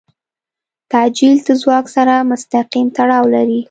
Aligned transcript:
تعجیل 0.91 1.37
د 1.47 1.49
ځواک 1.61 1.85
سره 1.95 2.13
مستقیم 2.31 2.87
تړاو 2.97 3.25
لري. 3.35 3.59